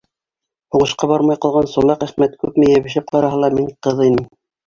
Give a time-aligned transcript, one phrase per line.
[0.75, 4.27] Һуғышҡа бармай ҡалған сулаҡ Әхмәт күпме йәбешеп ҡараһа ла, мин ҡыҙ инем.